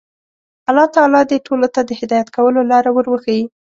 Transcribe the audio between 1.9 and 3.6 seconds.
هدایت کولو لاره ور وښيي.